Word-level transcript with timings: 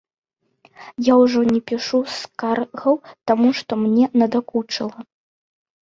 Я 1.11 1.17
ўжо 1.23 1.39
не 1.51 1.61
пішу 1.73 2.01
скаргаў, 2.15 2.93
таму 3.33 3.47
што 3.61 3.71
мне 3.87 4.13
надакучыла. 4.19 4.97